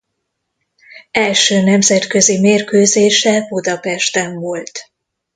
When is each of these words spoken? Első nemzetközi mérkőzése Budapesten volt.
Első 1.11 1.61
nemzetközi 1.63 2.39
mérkőzése 2.39 3.41
Budapesten 3.47 4.35
volt. 4.39 4.91